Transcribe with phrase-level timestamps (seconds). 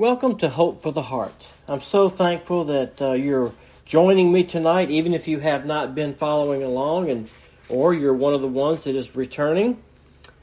[0.00, 1.46] Welcome to Hope for the Heart.
[1.68, 3.52] I'm so thankful that uh, you're
[3.84, 7.30] joining me tonight, even if you have not been following along, and
[7.68, 9.76] or you're one of the ones that is returning.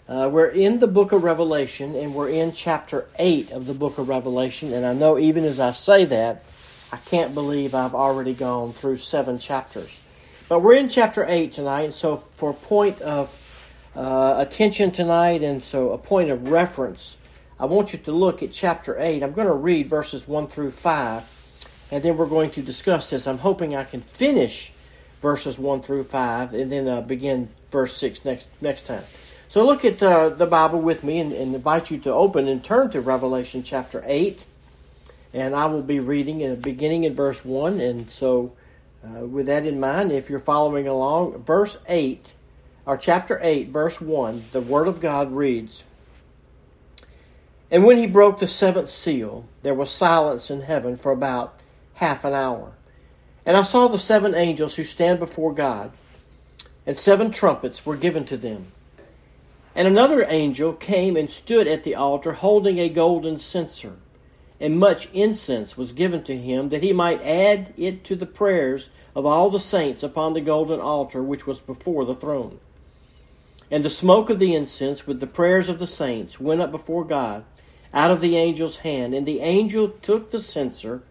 [0.07, 3.97] Uh, we're in the book of Revelation, and we're in chapter 8 of the book
[3.97, 4.73] of Revelation.
[4.73, 6.43] And I know even as I say that,
[6.93, 9.99] I can't believe I've already gone through seven chapters.
[10.47, 13.35] But we're in chapter 8 tonight, so for point of
[13.95, 17.17] uh, attention tonight, and so a point of reference,
[17.59, 19.23] I want you to look at chapter 8.
[19.23, 23.25] I'm going to read verses 1 through 5, and then we're going to discuss this.
[23.25, 24.71] I'm hoping I can finish
[25.21, 29.03] verses 1 through 5, and then uh, begin verse 6 next, next time.
[29.47, 32.63] So look at uh, the Bible with me and, and, invite you to open and
[32.63, 34.45] turn to Revelation chapter 8.
[35.33, 37.79] And I will be reading in beginning in verse 1.
[37.79, 38.53] And so,
[39.03, 42.33] uh, with that in mind, if you're following along, verse 8,
[42.85, 45.85] or chapter 8, verse 1, the Word of God reads
[47.69, 51.59] And when he broke the seventh seal, there was silence in heaven for about
[51.95, 52.73] half an hour.
[53.45, 55.91] And I saw the seven angels who stand before God,
[56.85, 58.71] and seven trumpets were given to them.
[59.75, 63.93] And another angel came and stood at the altar holding a golden censer,
[64.59, 68.89] and much incense was given to him that he might add it to the prayers
[69.15, 72.59] of all the saints upon the golden altar which was before the throne.
[73.69, 77.03] And the smoke of the incense with the prayers of the saints went up before
[77.03, 77.43] God
[77.93, 81.03] out of the angel's hand, and the angel took the censer,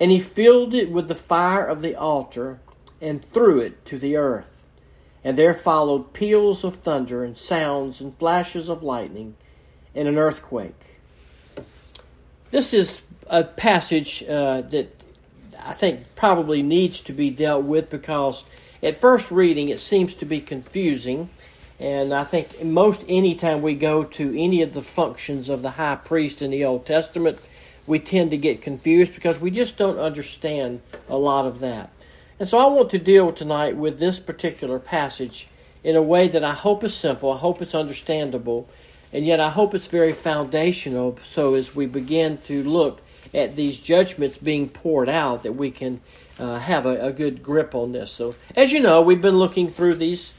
[0.00, 2.60] and he filled it with the fire of the altar,
[3.00, 4.52] and threw it to the earth
[5.24, 9.36] and there followed peals of thunder and sounds and flashes of lightning
[9.94, 10.98] and an earthquake.
[12.50, 15.02] This is a passage uh, that
[15.64, 18.44] I think probably needs to be dealt with because
[18.82, 21.30] at first reading it seems to be confusing.
[21.80, 25.70] And I think most any time we go to any of the functions of the
[25.70, 27.38] high priest in the Old Testament,
[27.86, 31.90] we tend to get confused because we just don't understand a lot of that.
[32.38, 35.48] And so I want to deal tonight with this particular passage
[35.84, 38.68] in a way that I hope is simple, I hope it's understandable,
[39.12, 43.00] and yet I hope it's very foundational so as we begin to look
[43.34, 46.00] at these judgments being poured out that we can
[46.38, 48.10] uh, have a, a, good grip on this.
[48.10, 50.34] So, as you know, we've been looking through these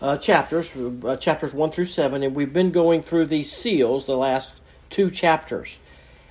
[0.00, 4.16] uh, chapters, uh, chapters 1 through 7, and we've been going through these seals the
[4.16, 4.54] last
[4.88, 5.78] two chapters.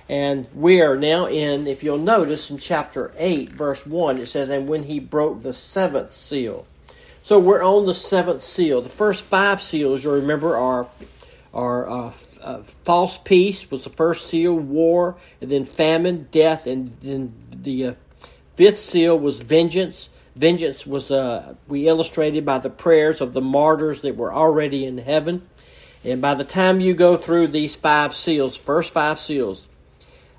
[0.08, 4.50] And we are now in, if you'll notice in chapter 8, verse 1, it says,
[4.50, 6.66] And when he broke the seventh seal.
[7.22, 8.82] So we're on the seventh seal.
[8.82, 10.88] The first five seals, you remember, are,
[11.54, 16.88] are uh, uh, false peace was the first seal, war, and then famine, death, and
[17.02, 17.94] then the uh,
[18.56, 20.10] fifth seal was vengeance.
[20.40, 24.96] Vengeance was, uh, we illustrated by the prayers of the martyrs that were already in
[24.96, 25.46] heaven.
[26.02, 29.68] And by the time you go through these five seals, first five seals,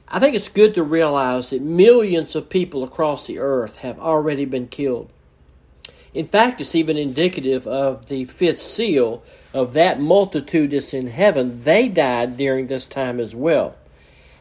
[0.08, 4.46] I think it's good to realize that millions of people across the earth have already
[4.46, 5.12] been killed.
[6.16, 9.22] In fact, it's even indicative of the fifth seal
[9.54, 11.64] of that multitude that's in heaven.
[11.64, 13.76] They died during this time as well.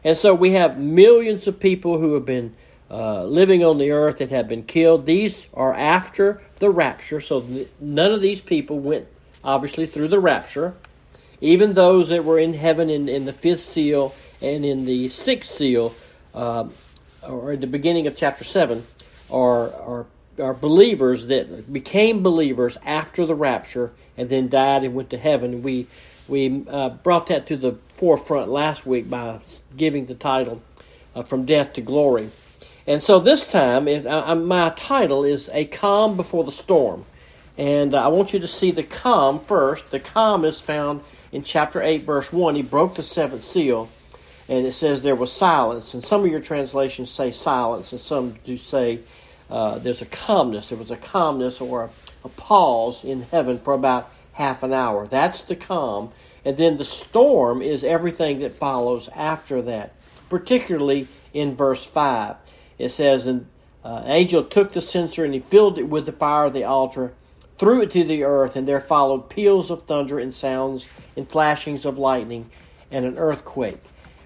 [0.03, 2.55] And so we have millions of people who have been
[2.91, 5.05] uh, living on the earth that have been killed.
[5.05, 7.45] These are after the rapture, so
[7.79, 9.07] none of these people went
[9.43, 10.75] obviously through the rapture.
[11.39, 15.51] Even those that were in heaven in, in the fifth seal and in the sixth
[15.51, 15.93] seal,
[16.35, 16.67] uh,
[17.23, 18.83] or at the beginning of chapter 7,
[19.31, 20.05] are, are,
[20.39, 25.63] are believers that became believers after the rapture and then died and went to heaven.
[25.63, 25.87] We,
[26.27, 29.39] we uh, brought that to the forefront last week by
[29.77, 30.61] giving the title
[31.15, 32.29] uh, From Death to Glory.
[32.87, 37.05] And so this time, it, uh, my title is A Calm Before the Storm.
[37.57, 39.91] And I want you to see the calm first.
[39.91, 42.55] The calm is found in chapter 8, verse 1.
[42.55, 43.89] He broke the seventh seal
[44.49, 45.93] and it says there was silence.
[45.93, 48.99] And some of your translations say silence, and some do say
[49.49, 50.69] uh, there's a calmness.
[50.69, 51.89] There was a calmness or a,
[52.25, 55.07] a pause in heaven for about half an hour.
[55.07, 56.11] That's the calm.
[56.43, 59.93] And then the storm is everything that follows after that,
[60.29, 62.35] particularly in verse 5.
[62.81, 63.47] It says, And
[63.83, 67.13] uh, angel took the censer and he filled it with the fire of the altar,
[67.57, 71.85] threw it to the earth, and there followed peals of thunder and sounds and flashings
[71.85, 72.49] of lightning
[72.89, 73.83] and an earthquake.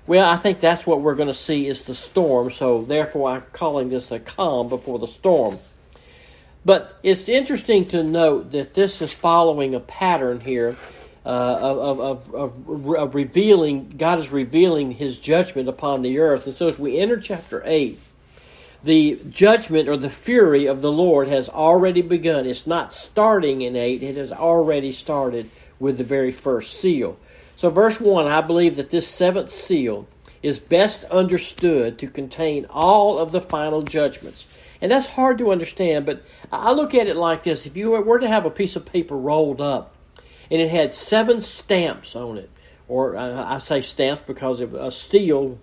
[0.07, 3.41] Well, I think that's what we're going to see is the storm, so therefore I'm
[3.53, 5.57] calling this a calm before the storm.
[6.63, 10.77] But it's interesting to note that this is following a pattern here
[11.25, 16.45] uh, of, of, of, of, revealing, God is revealing His judgment upon the earth.
[16.45, 17.99] And so as we enter chapter 8,
[18.85, 22.45] the judgment or the fury of the Lord has already begun.
[22.45, 25.49] It's not starting in 8, it has already started
[25.79, 27.17] with the very first seal.
[27.55, 30.07] So, verse 1, I believe that this seventh seal
[30.43, 34.45] is best understood to contain all of the final judgments.
[34.81, 36.21] And that's hard to understand, but
[36.51, 39.17] I look at it like this if you were to have a piece of paper
[39.17, 39.95] rolled up
[40.51, 42.51] and it had seven stamps on it,
[42.87, 45.59] or I say stamps because of a seal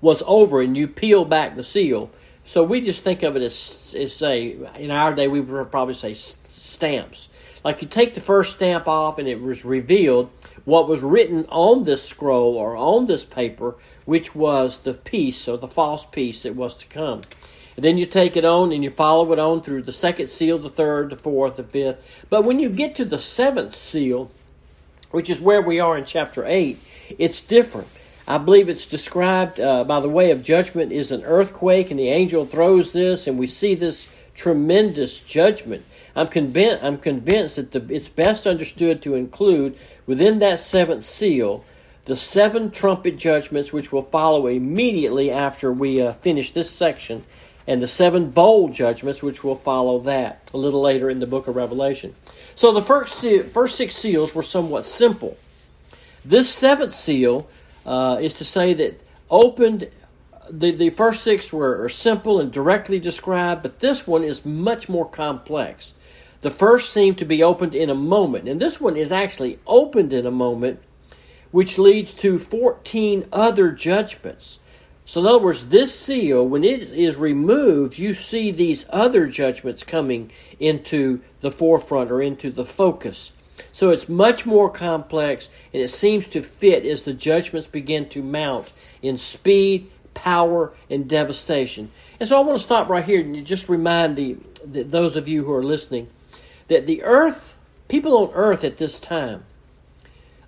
[0.00, 2.10] was over and you peel back the seal,
[2.50, 5.94] so we just think of it as, as say, in our day, we would probably
[5.94, 7.28] say stamps.
[7.62, 10.30] Like you take the first stamp off and it was revealed
[10.64, 15.58] what was written on this scroll or on this paper, which was the peace or
[15.58, 17.20] the false peace that was to come.
[17.76, 20.58] And then you take it on and you follow it on through the second seal,
[20.58, 22.26] the third, the fourth, the fifth.
[22.30, 24.30] But when you get to the seventh seal,
[25.12, 26.78] which is where we are in chapter 8,
[27.18, 27.88] it's different.
[28.30, 32.10] I believe it's described uh, by the way of judgment is an earthquake, and the
[32.10, 35.84] angel throws this, and we see this tremendous judgment.
[36.14, 41.64] I'm convinced, I'm convinced that the, it's best understood to include within that seventh seal
[42.04, 47.24] the seven trumpet judgments which will follow immediately after we uh, finish this section,
[47.66, 51.48] and the seven bowl judgments which will follow that a little later in the book
[51.48, 52.14] of Revelation.
[52.54, 55.36] So the first, first six seals were somewhat simple.
[56.24, 57.48] This seventh seal
[57.86, 59.00] uh, is to say that
[59.30, 59.88] opened
[60.50, 65.08] the, the first six were simple and directly described, but this one is much more
[65.08, 65.94] complex.
[66.40, 70.12] The first seemed to be opened in a moment, and this one is actually opened
[70.12, 70.80] in a moment,
[71.50, 74.58] which leads to 14 other judgments.
[75.04, 79.82] So, in other words, this seal, when it is removed, you see these other judgments
[79.82, 83.32] coming into the forefront or into the focus.
[83.72, 88.22] So, it's much more complex, and it seems to fit as the judgments begin to
[88.22, 88.72] mount
[89.02, 91.90] in speed, power, and devastation.
[92.18, 95.28] And so, I want to stop right here and just remind the, the those of
[95.28, 96.08] you who are listening
[96.70, 97.56] that the earth,
[97.88, 99.44] people on earth at this time,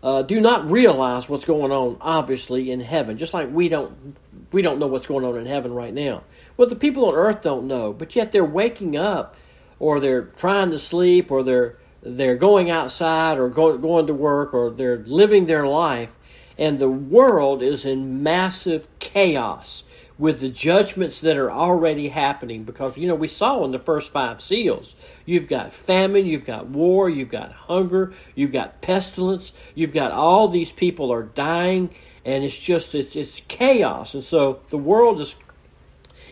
[0.03, 3.19] uh, do not realize what's going on, obviously, in heaven.
[3.19, 4.17] Just like we don't,
[4.53, 6.23] we don't know what's going on in heaven right now.
[6.56, 9.37] Well, the people on earth don't know, but yet they're waking up,
[9.79, 14.54] or they're trying to sleep, or they're they're going outside, or go, going to work,
[14.54, 16.14] or they're living their life,
[16.58, 19.84] and the world is in massive chaos
[20.19, 22.64] with the judgments that are already happening.
[22.64, 24.94] Because you know we saw in the first five seals
[25.25, 30.49] you've got famine you've got war you've got hunger you've got pestilence you've got all
[30.49, 31.90] these people are dying
[32.25, 34.14] and it's just it's, it's chaos.
[34.14, 35.34] And so the world is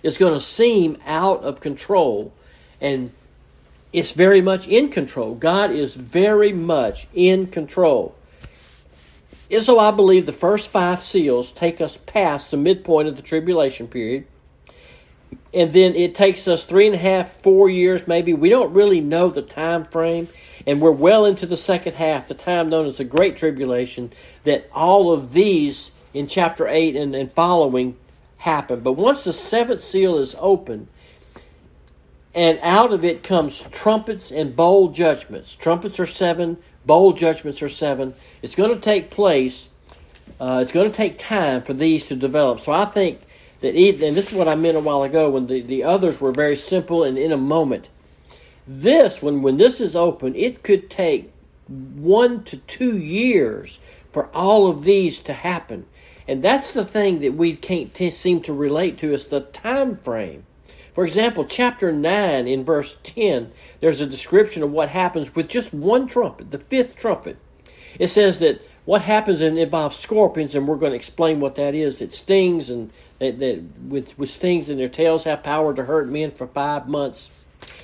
[0.02, 2.32] is going to seem out of control
[2.80, 3.12] and
[3.92, 8.14] it's very much in control god is very much in control
[9.50, 13.22] and so I believe the first five seals take us past the midpoint of the
[13.22, 14.26] tribulation period.
[15.52, 18.32] And then it takes us three and a half, four years maybe.
[18.32, 20.28] We don't really know the time frame.
[20.66, 24.12] And we're well into the second half, the time known as the Great Tribulation,
[24.44, 27.96] that all of these in chapter 8 and, and following
[28.38, 28.80] happen.
[28.80, 30.88] But once the seventh seal is open,
[32.34, 35.54] and out of it comes trumpets and bowl judgments.
[35.56, 38.14] Trumpets are seven, bowl judgments are seven.
[38.42, 39.68] It's going to take place.
[40.40, 42.60] Uh, it's going to take time for these to develop.
[42.60, 43.20] So I think
[43.60, 46.32] that, and this is what I meant a while ago when the, the others were
[46.32, 47.88] very simple and in a moment.
[48.66, 51.32] This, when, when this is open, it could take
[51.66, 53.80] one to two years
[54.12, 55.86] for all of these to happen.
[56.28, 59.96] And that's the thing that we can't t- seem to relate to is the time
[59.96, 60.44] frame.
[60.92, 65.72] For example, chapter 9 in verse 10, there's a description of what happens with just
[65.72, 67.36] one trumpet, the fifth trumpet.
[67.98, 71.74] It says that what happens and involves scorpions, and we're going to explain what that
[71.74, 72.00] is.
[72.00, 76.08] It stings, and that, that with, with stings and their tails have power to hurt
[76.08, 77.30] men for five months.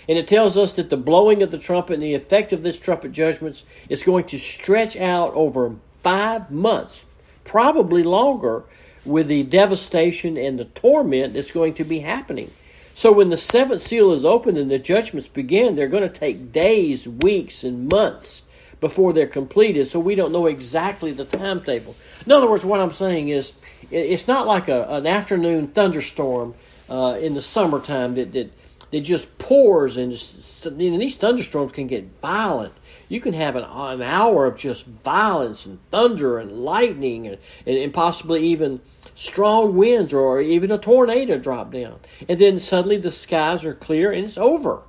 [0.08, 2.78] And it tells us that the blowing of the trumpet and the effect of this
[2.78, 7.04] trumpet judgments is going to stretch out over five months,
[7.44, 8.64] probably longer,
[9.04, 12.50] with the devastation and the torment that's going to be happening.
[12.96, 16.50] So when the seventh seal is opened and the judgments begin, they're going to take
[16.50, 18.42] days, weeks, and months
[18.80, 19.86] before they're completed.
[19.86, 21.94] So we don't know exactly the timetable.
[22.24, 23.52] In other words, what I'm saying is,
[23.90, 26.54] it's not like a, an afternoon thunderstorm
[26.88, 28.50] uh, in the summertime that, that
[28.90, 32.72] that just pours and just, know, these thunderstorms can get violent.
[33.08, 37.76] You can have an, an hour of just violence and thunder and lightning and, and,
[37.76, 38.80] and possibly even
[39.16, 41.98] strong winds or even a tornado drop down.
[42.28, 44.82] And then suddenly the skies are clear and it's over.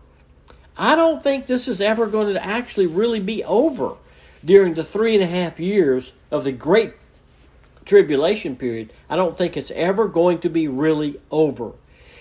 [0.78, 3.96] I don't think this is ever going to actually really be over
[4.46, 6.94] during the three and a half years of the great
[7.86, 8.94] tribulation period.
[9.10, 11.72] I don't think it's ever going to be really over.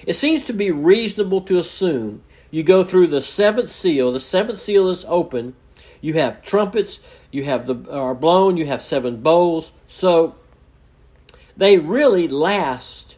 [0.06, 2.22] It seems to be reasonable to assume
[2.52, 5.56] you go through the seventh seal, the seventh seal is open,
[6.00, 7.00] you have trumpets,
[7.32, 9.72] you have the are blown, you have seven bowls.
[9.88, 10.36] So
[11.56, 13.16] they really last.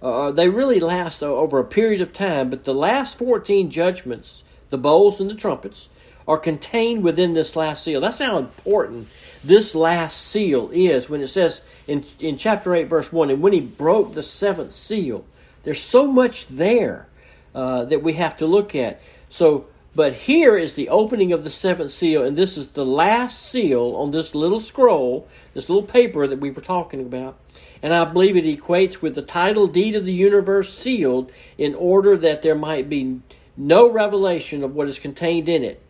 [0.00, 4.78] Uh, they really last over a period of time, but the last 14 judgments, the
[4.78, 5.88] bowls and the trumpets,
[6.28, 8.00] are contained within this last seal.
[8.00, 9.08] That's how important
[9.42, 13.54] this last seal is when it says in, in chapter 8, verse 1, and when
[13.54, 15.24] he broke the seventh seal,
[15.64, 17.08] there's so much there
[17.54, 19.00] uh, that we have to look at.
[19.30, 19.66] So,
[19.96, 23.96] but here is the opening of the seventh seal, and this is the last seal
[23.96, 27.38] on this little scroll, this little paper that we were talking about.
[27.82, 32.16] And I believe it equates with the title deed of the universe sealed in order
[32.16, 33.20] that there might be
[33.56, 35.82] no revelation of what is contained in it.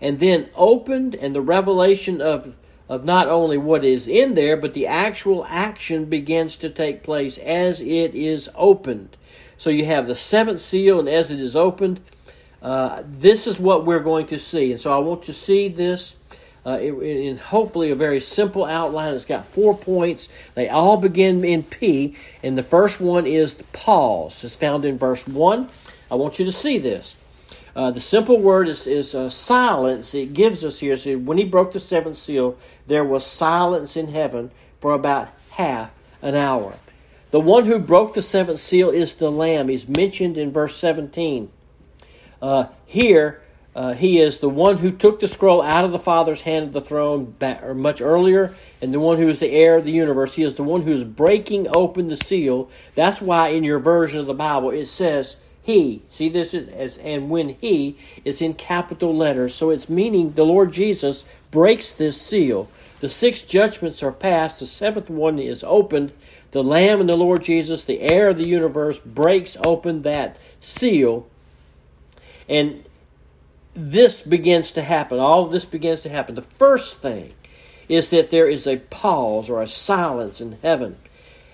[0.00, 2.54] And then opened, and the revelation of,
[2.88, 7.38] of not only what is in there, but the actual action begins to take place
[7.38, 9.16] as it is opened.
[9.56, 12.00] So you have the seventh seal, and as it is opened,
[12.60, 14.72] uh, this is what we're going to see.
[14.72, 16.16] And so I want to see this
[16.66, 19.14] uh, in hopefully a very simple outline.
[19.14, 20.28] It's got four points.
[20.54, 24.42] They all begin in P, and the first one is the pause.
[24.44, 25.68] It's found in verse 1.
[26.10, 27.16] I want you to see this.
[27.76, 30.14] Uh, the simple word is, is uh, silence.
[30.14, 30.96] It gives us here.
[30.96, 32.56] So when he broke the seventh seal,
[32.86, 36.78] there was silence in heaven for about half an hour.
[37.30, 39.68] The one who broke the seventh seal is the Lamb.
[39.68, 41.50] He's mentioned in verse 17.
[42.40, 43.42] Uh, here,
[43.74, 46.72] uh, he is the one who took the scroll out of the Father's hand of
[46.72, 50.36] the throne back, much earlier, and the one who is the heir of the universe.
[50.36, 52.70] He is the one who is breaking open the seal.
[52.94, 56.02] That's why in your version of the Bible it says he.
[56.08, 60.46] See, this is as and when he is in capital letters, so it's meaning the
[60.46, 62.68] Lord Jesus breaks this seal.
[63.00, 64.60] The six judgments are passed.
[64.60, 66.12] The seventh one is opened,
[66.52, 71.26] the Lamb and the Lord Jesus, the heir of the universe, breaks open that seal.
[72.48, 72.84] And
[73.74, 75.18] this begins to happen.
[75.18, 76.34] All of this begins to happen.
[76.34, 77.32] The first thing
[77.88, 80.96] is that there is a pause or a silence in heaven.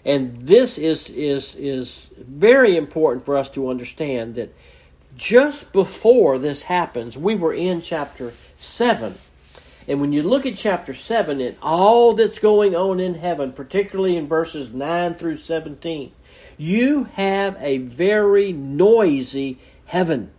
[0.04, 4.54] And this is, is, is very important for us to understand that
[5.16, 9.16] just before this happens, we were in chapter 7
[9.90, 14.16] and when you look at chapter 7 and all that's going on in heaven, particularly
[14.16, 16.12] in verses 9 through 17,
[16.58, 20.30] you have a very noisy heaven.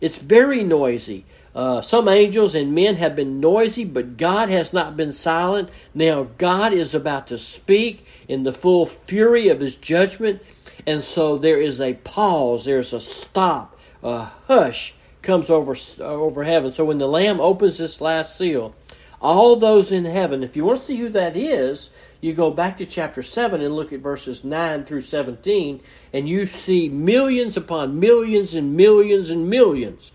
[0.00, 1.24] It's very noisy.
[1.54, 5.68] Uh, some angels and men have been noisy, but God has not been silent.
[5.94, 10.42] Now, God is about to speak in the full fury of his judgment.
[10.86, 16.70] And so there is a pause, there's a stop, a hush comes over, over heaven.
[16.70, 18.74] So when the Lamb opens this last seal,
[19.20, 20.42] all those in heaven.
[20.42, 21.90] If you want to see who that is,
[22.20, 25.80] you go back to chapter 7 and look at verses 9 through 17,
[26.12, 30.12] and you see millions upon millions and millions and millions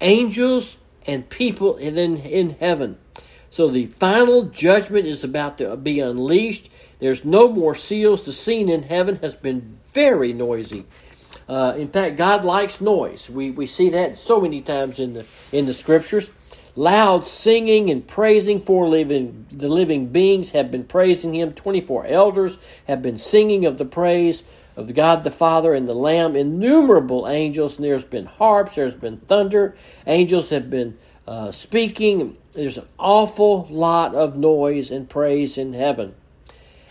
[0.00, 0.76] angels
[1.06, 2.98] and people in, in heaven.
[3.50, 6.70] So the final judgment is about to be unleashed.
[6.98, 8.22] There's no more seals.
[8.22, 10.84] The scene in heaven has been very noisy.
[11.48, 13.30] Uh, in fact, God likes noise.
[13.30, 16.28] We, we see that so many times in the in the scriptures.
[16.78, 21.54] Loud singing and praising for living, the living beings have been praising him.
[21.54, 24.44] 24 elders have been singing of the praise
[24.76, 26.36] of God the Father and the Lamb.
[26.36, 29.74] Innumerable angels, and there's been harps, there's been thunder.
[30.06, 32.36] Angels have been uh, speaking.
[32.52, 36.14] There's an awful lot of noise and praise in heaven.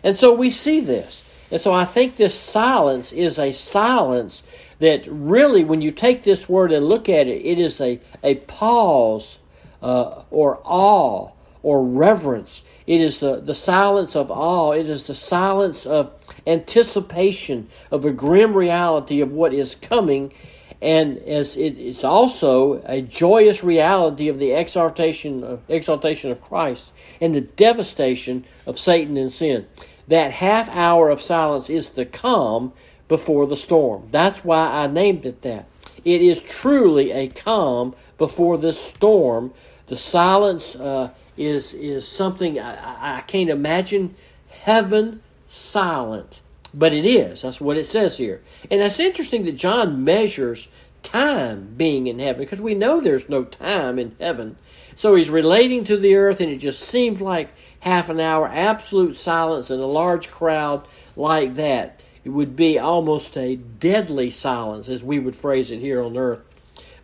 [0.04, 1.22] And so we see this.
[1.52, 4.42] And so I think this silence is a silence
[4.80, 8.36] that really, when you take this word and look at it, it is a, a
[8.36, 9.40] pause
[9.82, 11.32] uh, or awe
[11.64, 12.64] or reverence.
[12.86, 14.74] It is the, the silence of awe.
[14.74, 16.12] It is the silence of
[16.46, 20.32] anticipation of a grim reality of what is coming.
[20.80, 26.94] And as it, it's also a joyous reality of the exaltation of, exaltation of Christ
[27.20, 29.66] and the devastation of Satan and sin.
[30.08, 32.74] That half hour of silence is the calm
[33.08, 34.08] before the storm.
[34.12, 35.68] That's why I named it that.
[36.04, 39.54] It is truly a calm before this storm
[39.88, 44.16] the silence uh, is is something I, I can't imagine
[44.50, 46.42] heaven silent,
[46.74, 47.44] but it is.
[47.44, 48.42] That's what it says here,
[48.72, 50.70] and it's interesting that John measures
[51.04, 54.58] time being in heaven because we know there's no time in heaven.
[54.96, 59.16] So he's relating to the earth, and it just seemed like half an hour, absolute
[59.16, 62.04] silence, and a large crowd like that.
[62.24, 66.48] It would be almost a deadly silence, as we would phrase it here on earth.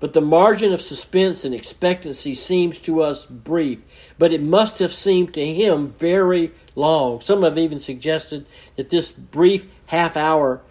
[0.01, 3.79] But the margin of suspense and expectancy seems to us brief,
[4.17, 7.22] but it must have seemed to him very long.
[7.22, 10.62] Some have even suggested that this brief half hour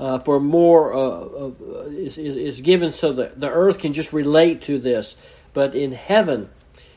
[0.00, 1.50] uh, for more uh,
[1.90, 5.14] is, is, given so that the earth can just relate to this.
[5.52, 6.48] But in heaven,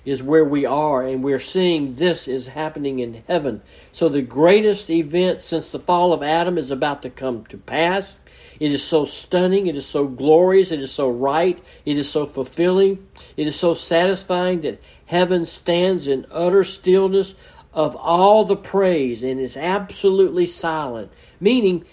[0.05, 3.61] is where we are, and we're seeing this is happening in heaven.
[3.91, 8.19] So the greatest event since the fall of Adam is about to come to pass.
[8.59, 12.25] It is so stunning, it is so glorious, it is so right, it is so
[12.25, 13.07] fulfilling,
[13.37, 17.35] it is so satisfying that heaven stands in utter stillness
[17.73, 21.85] of all the praise and is absolutely silent, meaning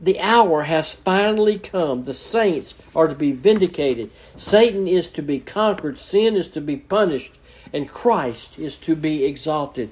[0.00, 2.04] the hour has finally come.
[2.04, 4.10] The saints are to be vindicated.
[4.36, 5.98] Satan is to be conquered.
[5.98, 7.38] Sin is to be punished
[7.72, 9.90] and Christ is to be exalted.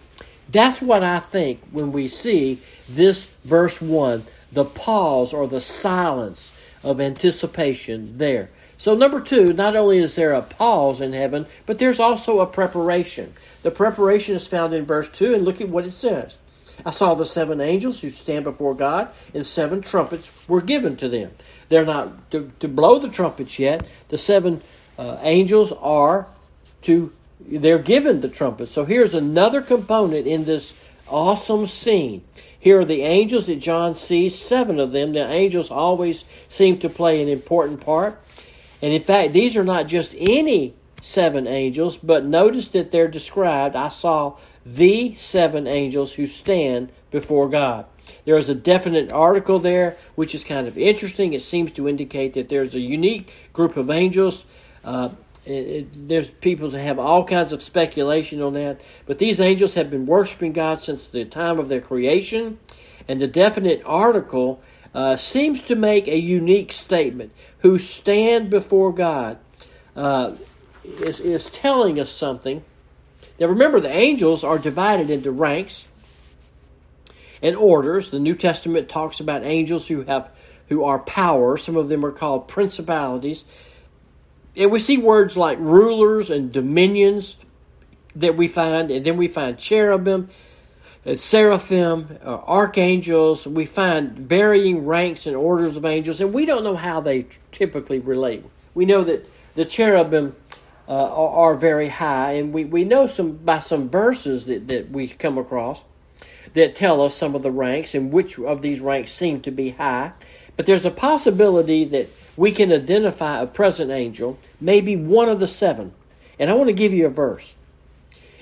[0.48, 6.52] That's what I think when we see this verse 1, the pause or the silence
[6.82, 8.50] of anticipation there.
[8.76, 12.46] So, number two, not only is there a pause in heaven, but there's also a
[12.46, 13.32] preparation.
[13.62, 16.38] The preparation is found in verse 2, and look at what it says.
[16.84, 21.08] I saw the seven angels who stand before God, and seven trumpets were given to
[21.08, 21.30] them.
[21.68, 23.86] They're not to, to blow the trumpets yet.
[24.08, 24.60] The seven
[24.98, 26.26] uh, angels are
[26.82, 27.12] to
[27.46, 28.72] they're given the trumpets.
[28.72, 30.72] So here's another component in this
[31.08, 32.24] awesome scene.
[32.58, 35.12] Here are the angels that John sees, seven of them.
[35.12, 38.20] The angels always seem to play an important part.
[38.80, 43.76] And in fact, these are not just any seven angels, but notice that they're described.
[43.76, 47.86] I saw the seven angels who stand before God.
[48.24, 51.32] There is a definite article there, which is kind of interesting.
[51.32, 54.44] It seems to indicate that there's a unique group of angels.
[54.82, 55.10] Uh,
[55.46, 59.74] it, it, there's people that have all kinds of speculation on that, but these angels
[59.74, 62.58] have been worshiping God since the time of their creation,
[63.08, 64.62] and the definite article
[64.94, 67.32] uh, seems to make a unique statement.
[67.58, 69.38] Who stand before God
[69.96, 70.36] uh,
[70.84, 72.62] is, is telling us something.
[73.38, 75.88] Now, remember, the angels are divided into ranks
[77.42, 78.10] and orders.
[78.10, 80.30] The New Testament talks about angels who have
[80.68, 81.56] who are power.
[81.56, 83.44] Some of them are called principalities.
[84.56, 87.36] And we see words like rulers and dominions
[88.16, 90.30] that we find, and then we find cherubim,
[91.04, 93.46] and seraphim, uh, archangels.
[93.46, 97.98] We find varying ranks and orders of angels, and we don't know how they typically
[97.98, 98.44] relate.
[98.74, 100.36] We know that the cherubim
[100.88, 104.90] uh, are, are, very high, and we, we know some by some verses that, that
[104.90, 105.84] we come across
[106.52, 109.70] that tell us some of the ranks and which of these ranks seem to be
[109.70, 110.12] high.
[110.56, 115.46] But there's a possibility that we can identify a present angel, maybe one of the
[115.46, 115.92] seven.
[116.38, 117.54] And I want to give you a verse.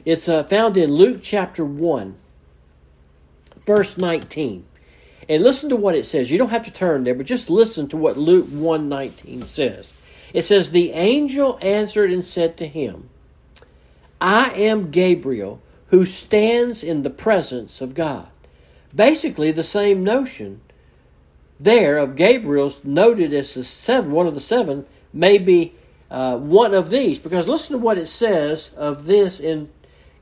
[0.04, 2.16] It's uh, found in Luke chapter 1,
[3.66, 4.64] verse 19.
[5.28, 6.30] And listen to what it says.
[6.30, 9.94] You don't have to turn there, but just listen to what Luke 1:19 says.
[10.32, 13.08] It says, The angel answered and said to him,
[14.20, 18.28] I am Gabriel, who stands in the presence of God.
[18.94, 20.60] Basically, the same notion
[21.60, 25.74] there of Gabriel's noted as the seven, one of the seven, may be
[26.10, 27.18] uh, one of these.
[27.18, 29.70] Because listen to what it says of this in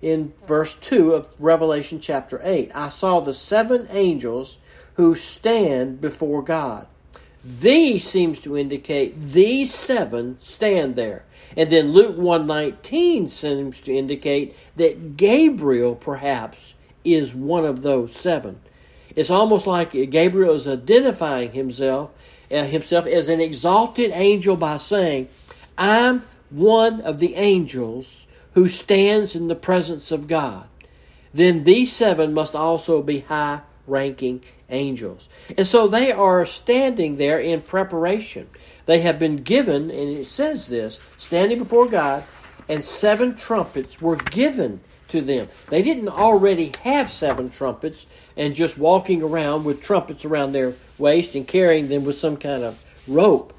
[0.03, 2.71] in verse 2 of Revelation chapter 8.
[2.75, 4.59] I saw the seven angels
[4.95, 6.87] who stand before God.
[7.45, 11.25] These seems to indicate these seven stand there.
[11.57, 18.61] And then Luke 119 seems to indicate that Gabriel perhaps is one of those seven.
[19.21, 22.11] It's almost like Gabriel is identifying himself
[22.51, 25.29] uh, himself as an exalted angel by saying,
[25.77, 30.69] "I'm one of the angels who stands in the presence of God."
[31.35, 35.29] Then these seven must also be high ranking angels.
[35.55, 38.49] And so they are standing there in preparation.
[38.87, 42.25] They have been given, and it says this, standing before God,
[42.71, 45.49] and seven trumpets were given to them.
[45.69, 51.35] They didn't already have seven trumpets and just walking around with trumpets around their waist
[51.35, 53.53] and carrying them with some kind of rope.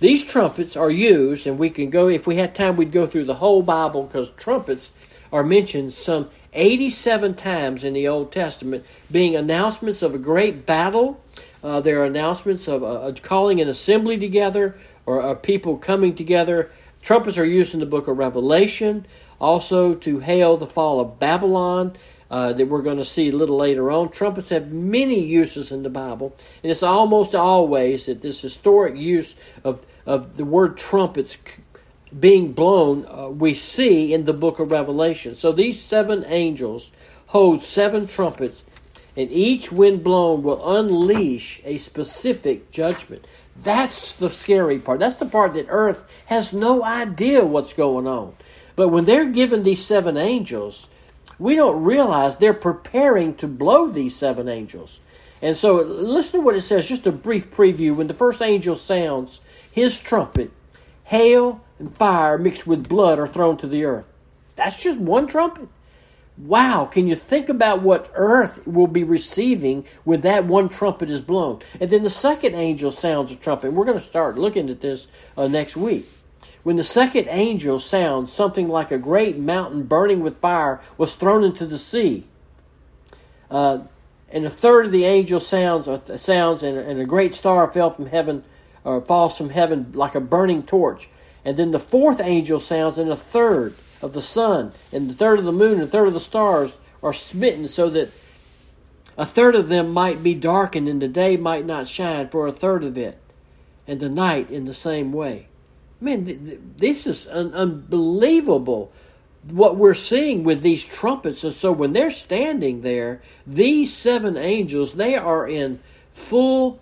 [0.00, 3.26] These trumpets are used, and we can go, if we had time, we'd go through
[3.26, 4.90] the whole Bible because trumpets
[5.30, 11.22] are mentioned some 87 times in the Old Testament, being announcements of a great battle.
[11.62, 16.70] Uh, there are announcements of uh, calling an assembly together or uh, people coming together.
[17.02, 19.06] Trumpets are used in the book of Revelation
[19.40, 21.96] also to hail the fall of Babylon.
[22.30, 24.08] Uh, that we're going to see a little later on.
[24.08, 29.34] Trumpets have many uses in the Bible, and it's almost always that this historic use
[29.64, 31.36] of, of the word trumpets
[32.18, 35.34] being blown uh, we see in the book of Revelation.
[35.34, 36.90] So these seven angels
[37.26, 38.64] hold seven trumpets,
[39.16, 43.26] and each wind blown will unleash a specific judgment.
[43.56, 45.00] That's the scary part.
[45.00, 48.34] That's the part that earth has no idea what's going on.
[48.80, 50.88] But when they're given these seven angels,
[51.38, 55.00] we don't realize they're preparing to blow these seven angels.
[55.42, 57.94] And so listen to what it says, just a brief preview.
[57.94, 60.50] When the first angel sounds his trumpet,
[61.04, 64.08] hail and fire mixed with blood are thrown to the earth.
[64.56, 65.68] That's just one trumpet.
[66.38, 71.20] Wow, can you think about what earth will be receiving when that one trumpet is
[71.20, 71.60] blown?
[71.78, 73.74] And then the second angel sounds a trumpet.
[73.74, 76.06] We're going to start looking at this uh, next week.
[76.62, 81.42] When the second angel sounds, something like a great mountain burning with fire was thrown
[81.42, 82.26] into the sea.
[83.50, 83.80] Uh,
[84.30, 87.90] and a third of the angel sounds, uh, sounds and, and a great star fell
[87.90, 88.44] from heaven,
[88.84, 91.08] or falls from heaven like a burning torch.
[91.44, 95.38] And then the fourth angel sounds, and a third of the sun, and the third
[95.38, 98.10] of the moon, and a third of the stars are smitten, so that
[99.16, 102.52] a third of them might be darkened, and the day might not shine for a
[102.52, 103.18] third of it,
[103.86, 105.46] and the night in the same way.
[106.00, 108.92] Man, this is un- unbelievable
[109.48, 111.44] what we're seeing with these trumpets.
[111.44, 115.80] And so when they're standing there, these seven angels, they are in
[116.12, 116.80] full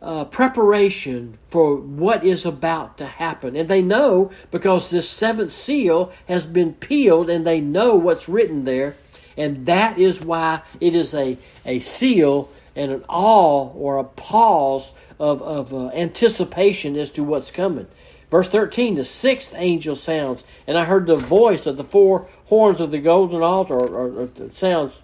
[0.00, 3.56] uh, preparation for what is about to happen.
[3.56, 8.64] And they know because this seventh seal has been peeled and they know what's written
[8.64, 8.96] there.
[9.36, 14.92] And that is why it is a, a seal and an awe or a pause
[15.18, 17.86] of, of uh, anticipation as to what's coming.
[18.30, 22.80] Verse 13, the sixth angel sounds, and I heard the voice of the four horns
[22.80, 25.02] of the golden altar, or, or, or sounds.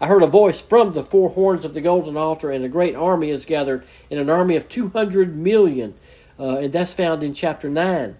[0.00, 2.94] I heard a voice from the four horns of the golden altar, and a great
[2.94, 5.94] army is gathered, in an army of 200 million.
[6.38, 8.16] Uh, and that's found in chapter 9.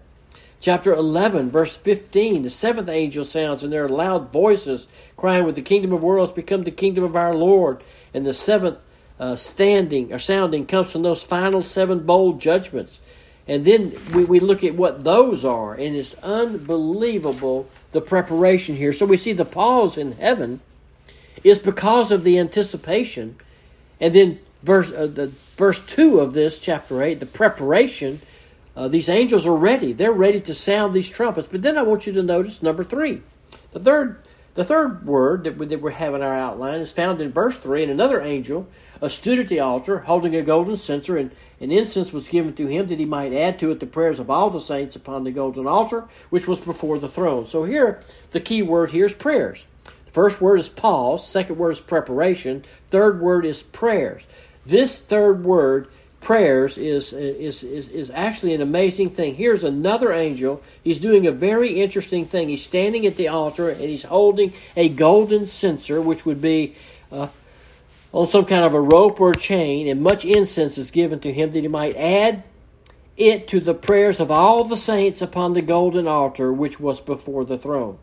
[0.59, 4.87] Chapter 11, verse 15, the seventh angel sounds, and there are loud voices
[5.17, 7.83] crying, With the kingdom of worlds become the kingdom of our Lord.
[8.13, 8.85] And the seventh
[9.19, 12.99] uh, standing or sounding comes from those final seven bowl judgments.
[13.47, 18.93] And then we, we look at what those are, and it's unbelievable the preparation here.
[18.93, 20.61] So we see the pause in heaven
[21.43, 23.35] is because of the anticipation.
[23.99, 28.21] And then verse uh, the verse 2 of this chapter 8, the preparation,
[28.75, 29.91] uh, these angels are ready.
[29.91, 31.47] They're ready to sound these trumpets.
[31.47, 33.21] But then I want you to notice number 3.
[33.73, 34.17] The third
[34.53, 37.57] the third word that we, that we have in our outline is found in verse
[37.57, 38.67] 3, and another angel
[39.09, 42.87] stood at the altar holding a golden censer, and an incense was given to him
[42.87, 45.67] that he might add to it the prayers of all the saints upon the golden
[45.67, 47.45] altar, which was before the throne.
[47.45, 49.65] So here, the key word here is prayers.
[49.83, 54.25] The first word is pause, second word is preparation, third word is prayers.
[54.65, 55.87] This third word
[56.19, 59.35] prayers is, is, is, is actually an amazing thing.
[59.35, 60.61] Here's another angel.
[60.83, 62.49] He's doing a very interesting thing.
[62.49, 66.75] He's standing at the altar and he's holding a golden censer, which would be
[67.11, 67.27] uh,
[68.13, 71.31] on some kind of a rope or a chain, and much incense is given to
[71.31, 72.43] him that he might add
[73.17, 77.45] it to the prayers of all the saints upon the golden altar which was before
[77.45, 77.97] the throne.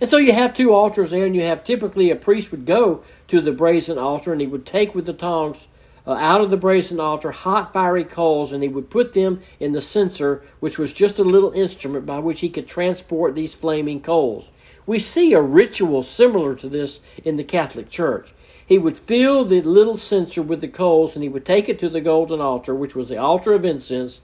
[0.00, 3.04] And so you have two altars there, and you have typically a priest would go
[3.28, 5.68] to the brazen altar and he would take with the tongs
[6.06, 9.72] uh, out of the brazen altar hot fiery coals, and he would put them in
[9.72, 14.00] the censer, which was just a little instrument by which he could transport these flaming
[14.00, 14.50] coals.
[14.86, 18.34] We see a ritual similar to this in the Catholic Church.
[18.66, 21.88] He would fill the little censer with the coals, and he would take it to
[21.88, 24.20] the golden altar, which was the altar of incense,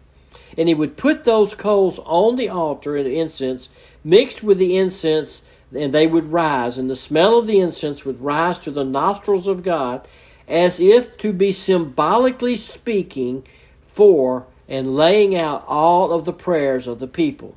[0.56, 3.68] and he would put those coals on the altar of incense,
[4.02, 5.42] mixed with the incense,
[5.74, 9.46] and they would rise, and the smell of the incense would rise to the nostrils
[9.46, 10.06] of God,
[10.48, 13.46] as if to be symbolically speaking
[13.80, 17.56] for and laying out all of the prayers of the people.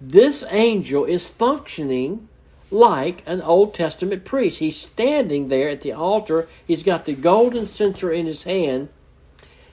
[0.00, 2.27] This angel is functioning
[2.70, 4.58] like an Old Testament priest.
[4.58, 8.88] He's standing there at the altar, he's got the golden censer in his hand.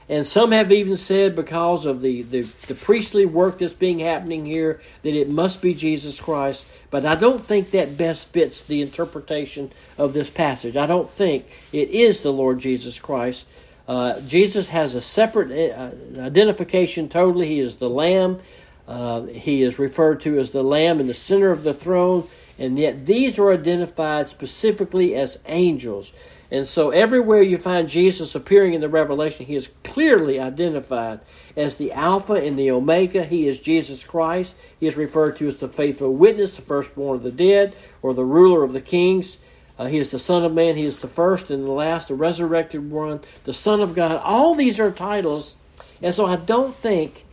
[0.08, 4.45] And some have even said, because of the, the, the, priestly work that's being happening
[4.45, 6.67] here, that it must be Jesus Christ.
[6.91, 10.77] But I don't think that best fits the interpretation of this passage.
[10.77, 13.47] I don't think it is the Lord Jesus Christ.
[13.88, 17.47] Uh, Jesus has a separate uh, identification totally.
[17.47, 18.39] He is the Lamb.
[18.88, 22.27] Uh, he is referred to as the Lamb in the center of the throne,
[22.58, 26.13] and yet these are identified specifically as angels.
[26.52, 31.20] And so, everywhere you find Jesus appearing in the Revelation, he is clearly identified
[31.58, 33.26] as the Alpha and the Omega.
[33.26, 34.56] He is Jesus Christ.
[34.80, 38.24] He is referred to as the faithful witness, the firstborn of the dead, or the
[38.24, 39.38] ruler of the kings.
[39.78, 40.76] Uh, he is the Son of Man.
[40.76, 44.22] He is the first and the last, the resurrected one, the Son of God.
[44.24, 45.56] All these are titles.
[46.02, 47.26] And so, I don't think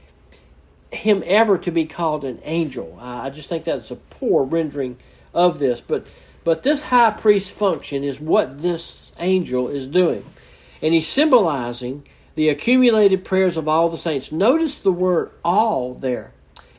[0.91, 2.99] him ever to be called an angel.
[3.01, 4.97] I just think that's a poor rendering
[5.35, 5.81] of this.
[5.81, 6.07] But
[6.45, 10.25] but this high priest function is what this angel is doing.
[10.81, 14.33] And he's symbolizing the accumulated prayers of all the saints.
[14.33, 16.33] Notice the word all there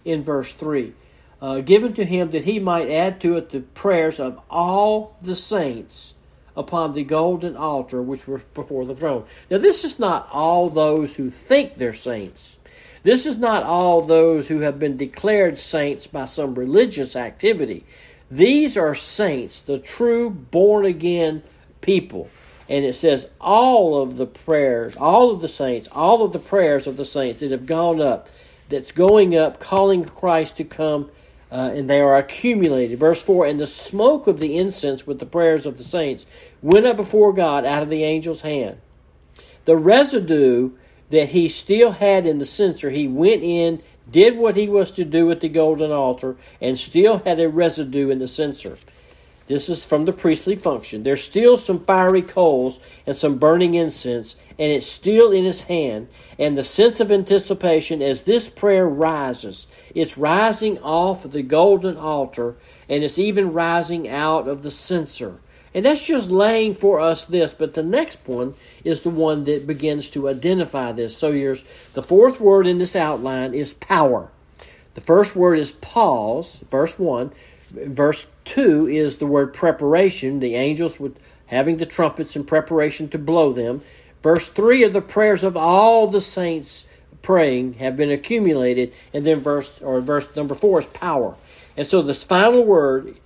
[0.04, 0.94] in verse 3.
[1.42, 5.36] Uh, given to him that he might add to it the prayers of all the
[5.36, 6.14] saints
[6.56, 9.26] upon the golden altar which were before the throne.
[9.50, 12.58] Now, this is not all those who think they're saints.
[13.04, 17.86] This is not all those who have been declared saints by some religious activity.
[18.34, 21.44] These are saints, the true born again
[21.82, 22.30] people.
[22.68, 26.88] And it says all of the prayers, all of the saints, all of the prayers
[26.88, 28.30] of the saints that have gone up,
[28.70, 31.12] that's going up, calling Christ to come,
[31.52, 32.98] uh, and they are accumulated.
[32.98, 36.26] Verse 4 And the smoke of the incense with the prayers of the saints
[36.64, 38.78] went up before God out of the angel's hand.
[39.66, 40.72] The residue
[41.12, 45.06] that he still had in the censer, he went in, did what he was to
[45.06, 48.78] do at the golden altar, and still had a residue in the censer.
[49.46, 51.04] This is from the priestly function.
[51.04, 56.08] There's still some fiery coals and some burning incense, and it's still in his hand.
[56.40, 62.56] And the sense of anticipation as this prayer rises, it's rising off the golden altar,
[62.88, 65.40] and it's even rising out of the censer.
[65.74, 69.66] And that's just laying for us this, but the next one is the one that
[69.66, 71.18] begins to identify this.
[71.18, 74.30] So here's the fourth word in this outline is power.
[74.94, 77.32] The first word is pause, verse 1.
[77.72, 83.18] Verse 2 is the word preparation, the angels with having the trumpets in preparation to
[83.18, 83.82] blow them.
[84.22, 86.86] Verse 3 of the prayers of all the saints
[87.24, 88.94] praying have been accumulated.
[89.14, 91.36] And then verse or verse number 4 is power.
[91.76, 93.18] And so this final word,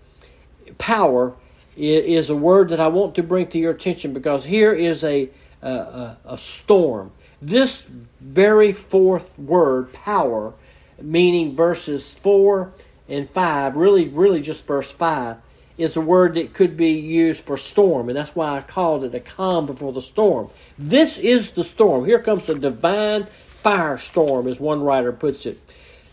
[0.77, 1.35] power,
[1.77, 5.29] is a word that I want to bring to your attention because here is a,
[5.61, 7.11] a, a storm.
[7.41, 7.87] This
[8.19, 10.53] very fourth word, power,
[10.99, 12.73] meaning verses 4
[13.07, 15.37] and 5, really, really just verse 5,
[15.77, 19.13] is a word that could be used for storm, and that's why I called it
[19.13, 20.49] a calm before the storm.
[20.77, 22.05] This is the storm.
[22.05, 23.27] Here comes the divine
[23.63, 25.59] firestorm, as one writer puts it.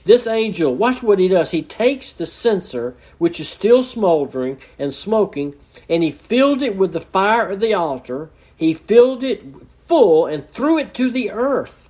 [0.04, 1.50] This angel, watch what he does.
[1.50, 5.54] He takes the censer, which is still smoldering and smoking,
[5.88, 8.28] and he filled it with the fire of the altar.
[8.54, 11.88] He filled it full and threw it to the earth.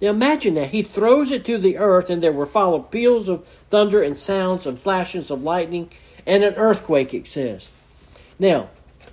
[0.00, 0.68] Now imagine that.
[0.70, 4.66] He throws it to the earth, and there were followed peals of thunder and sounds
[4.66, 5.90] and flashes of lightning
[6.26, 7.70] and an earthquake, it says.
[8.38, 8.70] Now,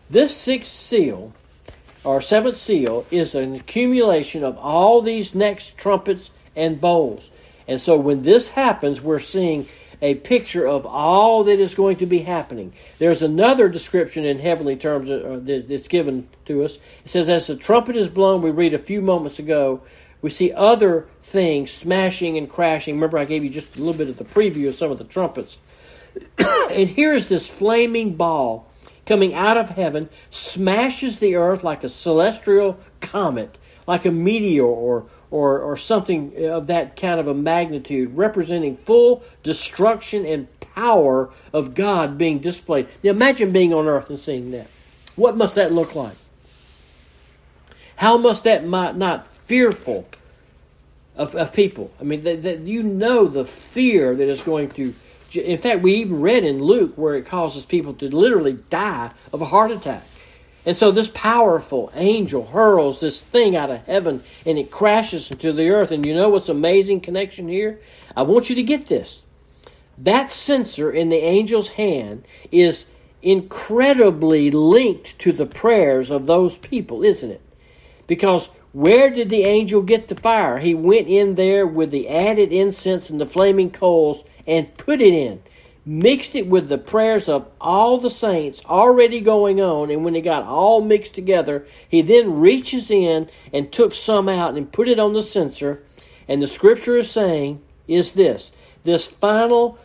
[0.09, 1.33] this sixth seal,
[2.03, 7.31] or seventh seal, is an accumulation of all these next trumpets and bowls.
[7.67, 9.67] And so when this happens, we're seeing
[10.01, 12.73] a picture of all that is going to be happening.
[12.99, 16.77] There's another description in heavenly terms uh, that's given to us.
[17.03, 19.81] It says, As the trumpet is blown, we read a few moments ago,
[20.21, 22.95] we see other things smashing and crashing.
[22.95, 25.03] Remember, I gave you just a little bit of the preview of some of the
[25.03, 25.57] trumpets.
[26.37, 28.71] and here's this flaming ball
[29.05, 35.07] coming out of heaven, smashes the earth like a celestial comet, like a meteor or
[35.29, 41.75] or, or something of that kind of a magnitude, representing full destruction and power of
[41.75, 42.87] God being displayed.
[43.03, 44.67] Now imagine being on earth and seeing that.
[45.15, 46.15] What must that look like?
[47.95, 50.07] How must that not fearful
[51.15, 51.91] of, of people?
[51.99, 54.93] I mean, that, that you know the fear that is going to.
[55.33, 59.41] In fact, we even read in Luke where it causes people to literally die of
[59.41, 60.03] a heart attack.
[60.67, 65.53] And so this powerful angel hurls this thing out of heaven and it crashes into
[65.53, 65.91] the earth.
[65.91, 67.79] And you know what's amazing connection here?
[68.17, 69.21] I want you to get this.
[69.99, 72.85] That censer in the angel's hand is
[73.21, 77.41] incredibly linked to the prayers of those people, isn't it?
[78.05, 80.59] Because where did the angel get the fire?
[80.59, 85.13] He went in there with the added incense and the flaming coals and put it
[85.13, 85.41] in
[85.87, 90.21] mixed it with the prayers of all the saints already going on, and when it
[90.21, 94.99] got all mixed together, he then reaches in and took some out and put it
[94.99, 95.81] on the censer.
[96.27, 98.51] And the scripture is saying is this
[98.83, 99.77] this final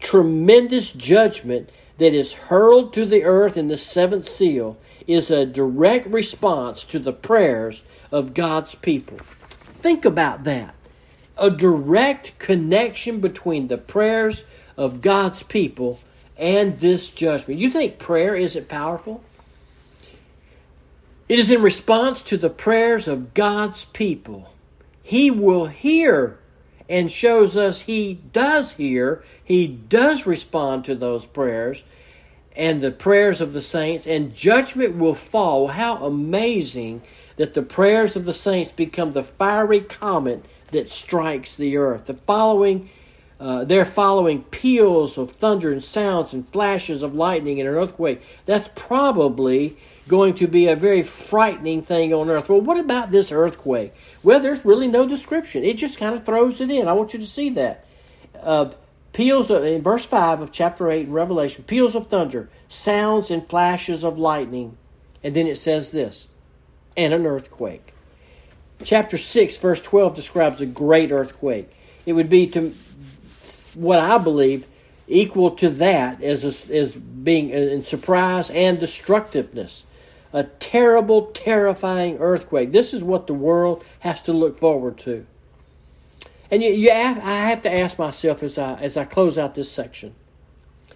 [0.00, 6.06] tremendous judgment that is hurled to the earth in the seventh seal is a direct
[6.06, 9.18] response to the prayers of God's people.
[9.18, 10.74] Think about that.
[11.36, 14.44] A direct connection between the prayers
[14.76, 16.00] of God's people
[16.36, 17.60] and this judgment.
[17.60, 19.22] You think prayer isn't powerful?
[21.28, 24.52] It is in response to the prayers of God's people.
[25.02, 26.38] He will hear
[26.88, 31.82] and shows us He does hear, He does respond to those prayers
[32.56, 35.68] and the prayers of the saints, and judgment will fall.
[35.68, 37.02] How amazing
[37.36, 42.06] that the prayers of the saints become the fiery comet that strikes the earth.
[42.06, 42.90] The following
[43.40, 48.22] uh, they're following peals of thunder and sounds and flashes of lightning and an earthquake.
[48.46, 52.48] That's probably going to be a very frightening thing on earth.
[52.48, 53.92] Well, what about this earthquake?
[54.22, 55.64] Well, there's really no description.
[55.64, 56.86] It just kind of throws it in.
[56.86, 57.84] I want you to see that.
[58.40, 58.70] Uh,
[59.12, 63.44] peals of, in verse 5 of chapter 8 in Revelation, peals of thunder, sounds and
[63.44, 64.76] flashes of lightning.
[65.22, 66.28] And then it says this,
[66.96, 67.94] and an earthquake.
[68.84, 71.70] chapter 6, verse 12 describes a great earthquake.
[72.04, 72.74] It would be, to
[73.74, 74.66] what I believe,
[75.06, 79.84] equal to that as, as being uh, in surprise and destructiveness.
[80.32, 82.72] A terrible, terrifying earthquake.
[82.72, 85.26] This is what the world has to look forward to.
[86.50, 89.54] And you, you have, I have to ask myself as I, as I close out
[89.54, 90.14] this section,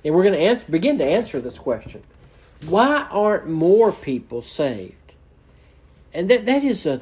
[0.05, 2.03] and we're going to answer, begin to answer this question
[2.69, 4.95] why aren't more people saved?
[6.13, 7.01] And that, that is a,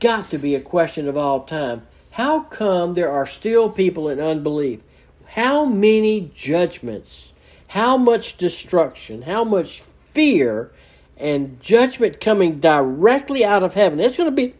[0.00, 1.86] got to be a question of all time.
[2.10, 4.80] How come there are still people in unbelief?
[5.26, 7.34] How many judgments,
[7.68, 10.72] how much destruction, how much fear
[11.16, 14.00] and judgment coming directly out of heaven?
[14.00, 14.54] It's going to be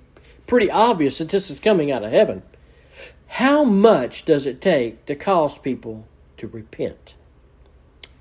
[0.46, 2.42] pretty obvious that this is coming out of heaven.
[3.26, 7.14] How much does it take to cause people to repent?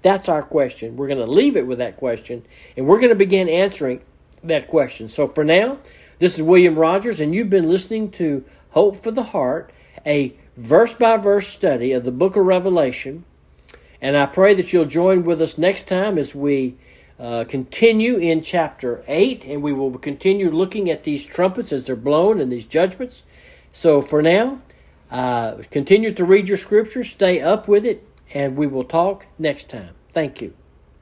[0.01, 0.97] That's our question.
[0.97, 2.45] We're going to leave it with that question,
[2.77, 4.01] and we're going to begin answering
[4.43, 5.09] that question.
[5.09, 5.79] So for now,
[6.19, 9.71] this is William Rogers, and you've been listening to Hope for the Heart,
[10.05, 13.25] a verse by verse study of the book of Revelation.
[14.01, 16.75] And I pray that you'll join with us next time as we
[17.19, 21.95] uh, continue in chapter 8, and we will continue looking at these trumpets as they're
[21.95, 23.23] blown and these judgments.
[23.71, 24.61] So for now,
[25.09, 29.69] uh, continue to read your scripture, stay up with it, and we will talk next
[29.69, 29.95] time.
[30.11, 30.53] Thank you.